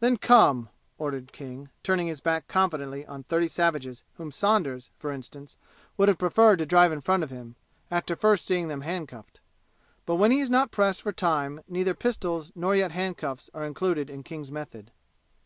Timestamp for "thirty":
3.22-3.48